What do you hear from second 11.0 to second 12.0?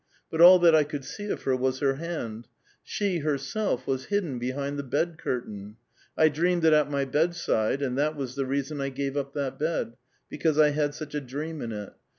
a dream in it.